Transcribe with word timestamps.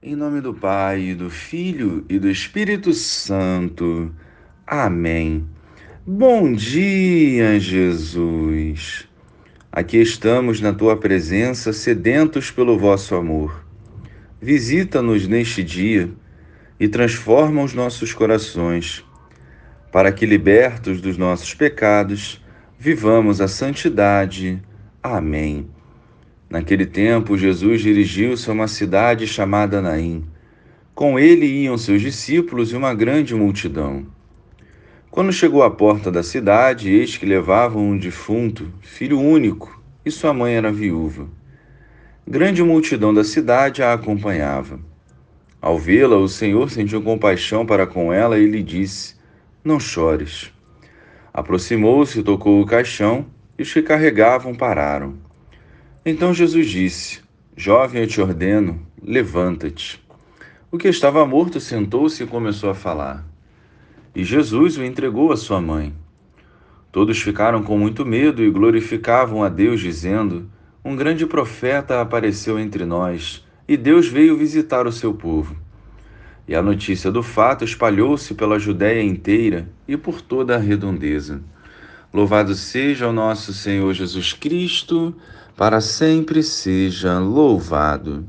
Em 0.00 0.14
nome 0.14 0.40
do 0.40 0.54
Pai, 0.54 1.12
do 1.12 1.28
Filho 1.28 2.04
e 2.08 2.20
do 2.20 2.30
Espírito 2.30 2.94
Santo. 2.94 4.14
Amém. 4.64 5.44
Bom 6.06 6.52
dia, 6.52 7.58
Jesus. 7.58 9.08
Aqui 9.72 9.96
estamos 9.96 10.60
na 10.60 10.72
tua 10.72 10.96
presença, 10.96 11.72
sedentos 11.72 12.48
pelo 12.48 12.78
vosso 12.78 13.16
amor. 13.16 13.66
Visita-nos 14.40 15.26
neste 15.26 15.64
dia 15.64 16.08
e 16.78 16.86
transforma 16.86 17.64
os 17.64 17.74
nossos 17.74 18.14
corações, 18.14 19.04
para 19.90 20.12
que, 20.12 20.24
libertos 20.24 21.00
dos 21.00 21.18
nossos 21.18 21.54
pecados, 21.54 22.40
vivamos 22.78 23.40
a 23.40 23.48
santidade. 23.48 24.62
Amém. 25.02 25.68
Naquele 26.50 26.86
tempo, 26.86 27.36
Jesus 27.36 27.82
dirigiu-se 27.82 28.48
a 28.48 28.52
uma 28.54 28.68
cidade 28.68 29.26
chamada 29.26 29.82
Naim. 29.82 30.24
Com 30.94 31.18
ele 31.18 31.44
iam 31.44 31.76
seus 31.76 32.00
discípulos 32.00 32.72
e 32.72 32.76
uma 32.76 32.94
grande 32.94 33.34
multidão. 33.34 34.06
Quando 35.10 35.30
chegou 35.30 35.62
à 35.62 35.70
porta 35.70 36.10
da 36.10 36.22
cidade, 36.22 36.90
eis 36.90 37.18
que 37.18 37.26
levavam 37.26 37.82
um 37.82 37.98
defunto, 37.98 38.72
filho 38.80 39.20
único, 39.20 39.78
e 40.04 40.10
sua 40.10 40.32
mãe 40.32 40.54
era 40.54 40.72
viúva. 40.72 41.28
Grande 42.26 42.62
multidão 42.62 43.12
da 43.12 43.24
cidade 43.24 43.82
a 43.82 43.92
acompanhava. 43.92 44.80
Ao 45.60 45.78
vê-la, 45.78 46.16
o 46.16 46.28
Senhor 46.28 46.70
sentiu 46.70 47.02
compaixão 47.02 47.66
para 47.66 47.86
com 47.86 48.10
ela 48.10 48.38
e 48.38 48.46
lhe 48.46 48.62
disse: 48.62 49.16
Não 49.62 49.78
chores. 49.78 50.50
Aproximou-se, 51.32 52.22
tocou 52.22 52.62
o 52.62 52.66
caixão, 52.66 53.26
e 53.58 53.62
os 53.62 53.72
que 53.72 53.82
carregavam 53.82 54.54
pararam. 54.54 55.27
Então 56.10 56.32
Jesus 56.32 56.70
disse: 56.70 57.20
Jovem, 57.54 58.00
eu 58.00 58.06
te 58.06 58.18
ordeno, 58.18 58.80
levanta-te. 59.02 60.02
O 60.72 60.78
que 60.78 60.88
estava 60.88 61.26
morto 61.26 61.60
sentou-se 61.60 62.22
e 62.22 62.26
começou 62.26 62.70
a 62.70 62.74
falar. 62.74 63.26
E 64.16 64.24
Jesus 64.24 64.78
o 64.78 64.82
entregou 64.82 65.30
à 65.32 65.36
sua 65.36 65.60
mãe. 65.60 65.92
Todos 66.90 67.20
ficaram 67.20 67.62
com 67.62 67.76
muito 67.76 68.06
medo 68.06 68.42
e 68.42 68.50
glorificavam 68.50 69.44
a 69.44 69.50
Deus, 69.50 69.80
dizendo: 69.80 70.50
Um 70.82 70.96
grande 70.96 71.26
profeta 71.26 72.00
apareceu 72.00 72.58
entre 72.58 72.86
nós, 72.86 73.46
e 73.68 73.76
Deus 73.76 74.08
veio 74.08 74.34
visitar 74.34 74.86
o 74.86 74.92
seu 74.92 75.12
povo. 75.12 75.58
E 76.48 76.54
a 76.54 76.62
notícia 76.62 77.12
do 77.12 77.22
fato 77.22 77.66
espalhou-se 77.66 78.32
pela 78.32 78.58
Judéia 78.58 79.02
inteira 79.02 79.68
e 79.86 79.94
por 79.94 80.22
toda 80.22 80.54
a 80.56 80.58
redondeza. 80.58 81.42
Louvado 82.12 82.54
seja 82.54 83.06
o 83.06 83.12
nosso 83.12 83.52
Senhor 83.52 83.92
Jesus 83.92 84.32
Cristo 84.32 85.14
para 85.54 85.80
sempre 85.80 86.42
seja 86.42 87.18
louvado. 87.18 88.24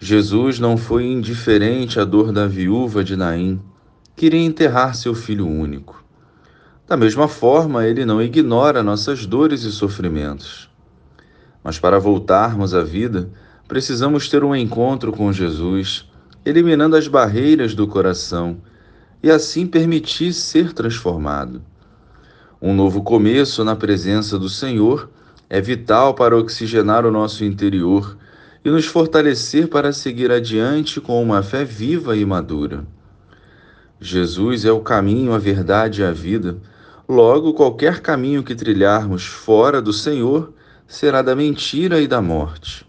Jesus 0.00 0.58
não 0.58 0.76
foi 0.76 1.04
indiferente 1.04 2.00
à 2.00 2.04
dor 2.04 2.32
da 2.32 2.46
viúva 2.46 3.04
de 3.04 3.16
Naim, 3.16 3.60
queria 4.16 4.40
enterrar 4.40 4.94
seu 4.94 5.14
filho 5.14 5.46
único. 5.46 6.02
Da 6.88 6.96
mesma 6.96 7.28
forma, 7.28 7.86
ele 7.86 8.06
não 8.06 8.22
ignora 8.22 8.82
nossas 8.82 9.26
dores 9.26 9.62
e 9.62 9.72
sofrimentos. 9.72 10.70
Mas 11.62 11.78
para 11.78 11.98
voltarmos 11.98 12.74
à 12.74 12.82
vida, 12.82 13.30
precisamos 13.68 14.28
ter 14.28 14.42
um 14.42 14.56
encontro 14.56 15.12
com 15.12 15.32
Jesus, 15.32 16.10
eliminando 16.46 16.96
as 16.96 17.08
barreiras 17.08 17.74
do 17.74 17.86
coração 17.86 18.58
e 19.22 19.30
assim 19.30 19.66
permitir 19.66 20.32
ser 20.32 20.72
transformado. 20.72 21.62
Um 22.66 22.72
novo 22.72 23.02
começo 23.02 23.62
na 23.62 23.76
presença 23.76 24.38
do 24.38 24.48
Senhor 24.48 25.10
é 25.50 25.60
vital 25.60 26.14
para 26.14 26.34
oxigenar 26.34 27.04
o 27.04 27.10
nosso 27.10 27.44
interior 27.44 28.16
e 28.64 28.70
nos 28.70 28.86
fortalecer 28.86 29.68
para 29.68 29.92
seguir 29.92 30.30
adiante 30.30 30.98
com 30.98 31.22
uma 31.22 31.42
fé 31.42 31.62
viva 31.62 32.16
e 32.16 32.24
madura. 32.24 32.86
Jesus 34.00 34.64
é 34.64 34.72
o 34.72 34.80
caminho, 34.80 35.34
a 35.34 35.38
verdade 35.38 36.00
e 36.00 36.04
a 36.06 36.10
vida. 36.10 36.56
Logo, 37.06 37.52
qualquer 37.52 38.00
caminho 38.00 38.42
que 38.42 38.54
trilharmos 38.54 39.26
fora 39.26 39.82
do 39.82 39.92
Senhor 39.92 40.54
será 40.86 41.20
da 41.20 41.36
mentira 41.36 42.00
e 42.00 42.08
da 42.08 42.22
morte. 42.22 42.86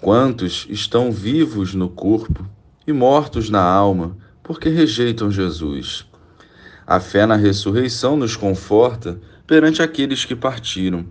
Quantos 0.00 0.66
estão 0.70 1.12
vivos 1.12 1.74
no 1.74 1.90
corpo 1.90 2.48
e 2.86 2.94
mortos 2.94 3.50
na 3.50 3.62
alma 3.62 4.16
porque 4.42 4.70
rejeitam 4.70 5.30
Jesus? 5.30 6.06
A 6.86 7.00
fé 7.00 7.26
na 7.26 7.36
ressurreição 7.36 8.16
nos 8.16 8.36
conforta 8.36 9.20
perante 9.46 9.82
aqueles 9.82 10.24
que 10.24 10.36
partiram 10.36 11.06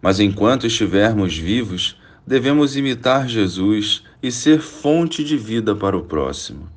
mas 0.00 0.20
enquanto 0.20 0.68
estivermos 0.68 1.36
vivos, 1.36 1.96
devemos 2.26 2.76
imitar 2.76 3.28
Jesus 3.28 4.04
e 4.22 4.30
ser 4.30 4.60
fonte 4.60 5.24
de 5.24 5.36
vida 5.36 5.74
para 5.74 5.96
o 5.96 6.04
próximo. 6.04 6.68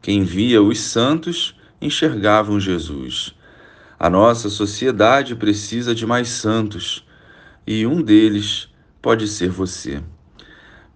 Quem 0.00 0.24
via 0.24 0.62
os 0.62 0.80
santos 0.80 1.54
enxergavam 1.80 2.60
Jesus. 2.60 3.34
A 3.98 4.08
nossa 4.10 4.48
sociedade 4.48 5.34
precisa 5.34 5.94
de 5.94 6.06
mais 6.06 6.28
santos 6.28 7.06
e 7.66 7.86
um 7.86 8.02
deles 8.02 8.68
pode 9.00 9.26
ser 9.28 9.50
você. 9.50 10.02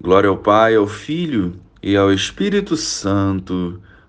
Glória 0.00 0.30
ao 0.30 0.38
Pai, 0.38 0.74
ao 0.74 0.86
Filho 0.86 1.60
e 1.82 1.96
ao 1.96 2.12
Espírito 2.12 2.76
Santo, 2.76 3.78